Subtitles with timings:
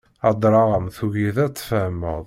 [0.25, 2.19] Heddreɣ-am, tugiḍ ad tfehmeḍ.